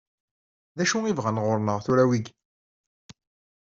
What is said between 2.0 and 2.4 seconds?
wigi?